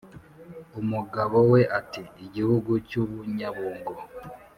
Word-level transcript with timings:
umugabo 0.81 1.37
we 1.51 1.61
ati"igihugu 1.79 2.71
cyubunyabungo 2.87 3.93